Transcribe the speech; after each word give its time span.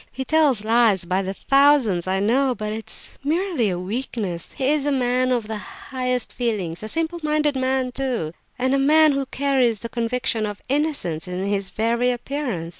He 0.11 0.25
tells 0.25 0.65
lies 0.65 1.05
by 1.05 1.21
the 1.21 1.35
thousands, 1.35 2.07
I 2.07 2.19
know, 2.19 2.55
but 2.55 2.73
it 2.73 2.89
is 2.89 3.19
merely 3.23 3.69
a 3.69 3.77
weakness; 3.77 4.53
he 4.53 4.69
is 4.71 4.87
a 4.87 4.91
man 4.91 5.31
of 5.31 5.45
the 5.47 5.57
highest 5.57 6.33
feelings; 6.33 6.81
a 6.81 6.87
simple 6.89 7.19
minded 7.21 7.55
man 7.55 7.91
too, 7.91 8.33
and 8.57 8.73
a 8.73 8.79
man 8.79 9.11
who 9.11 9.27
carries 9.27 9.77
the 9.77 9.89
conviction 9.89 10.47
of 10.47 10.59
innocence 10.67 11.27
in 11.27 11.43
his 11.45 11.69
very 11.69 12.09
appearance. 12.09 12.69